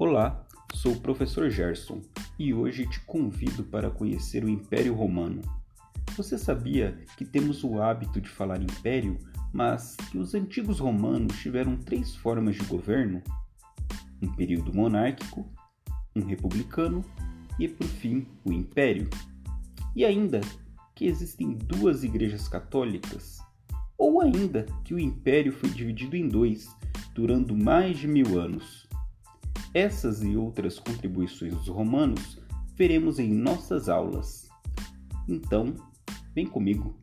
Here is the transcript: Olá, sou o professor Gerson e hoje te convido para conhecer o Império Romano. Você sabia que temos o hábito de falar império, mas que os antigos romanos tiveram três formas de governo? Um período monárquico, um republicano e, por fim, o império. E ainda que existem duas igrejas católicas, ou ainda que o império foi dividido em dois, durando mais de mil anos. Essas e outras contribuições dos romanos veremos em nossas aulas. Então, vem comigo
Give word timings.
Olá, 0.00 0.46
sou 0.74 0.92
o 0.92 1.00
professor 1.00 1.50
Gerson 1.50 2.00
e 2.38 2.54
hoje 2.54 2.88
te 2.88 3.00
convido 3.00 3.64
para 3.64 3.90
conhecer 3.90 4.44
o 4.44 4.48
Império 4.48 4.94
Romano. 4.94 5.42
Você 6.16 6.38
sabia 6.38 6.96
que 7.16 7.24
temos 7.24 7.64
o 7.64 7.82
hábito 7.82 8.20
de 8.20 8.28
falar 8.28 8.62
império, 8.62 9.18
mas 9.52 9.96
que 10.08 10.16
os 10.16 10.36
antigos 10.36 10.78
romanos 10.78 11.36
tiveram 11.40 11.76
três 11.76 12.14
formas 12.14 12.54
de 12.54 12.64
governo? 12.66 13.20
Um 14.22 14.32
período 14.36 14.72
monárquico, 14.72 15.44
um 16.14 16.24
republicano 16.24 17.04
e, 17.58 17.66
por 17.66 17.88
fim, 17.88 18.24
o 18.44 18.52
império. 18.52 19.10
E 19.96 20.04
ainda 20.04 20.40
que 20.94 21.06
existem 21.06 21.54
duas 21.54 22.04
igrejas 22.04 22.46
católicas, 22.46 23.40
ou 23.98 24.20
ainda 24.20 24.64
que 24.84 24.94
o 24.94 25.00
império 25.00 25.50
foi 25.50 25.70
dividido 25.70 26.14
em 26.14 26.28
dois, 26.28 26.68
durando 27.16 27.56
mais 27.56 27.98
de 27.98 28.06
mil 28.06 28.38
anos. 28.38 28.87
Essas 29.74 30.22
e 30.22 30.36
outras 30.36 30.78
contribuições 30.78 31.54
dos 31.54 31.68
romanos 31.68 32.38
veremos 32.74 33.18
em 33.18 33.32
nossas 33.32 33.88
aulas. 33.88 34.48
Então, 35.28 35.74
vem 36.34 36.46
comigo 36.46 36.96